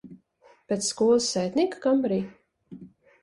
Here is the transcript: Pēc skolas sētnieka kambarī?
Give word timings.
Pēc 0.71 0.85
skolas 0.87 1.27
sētnieka 1.35 1.81
kambarī? 1.83 2.17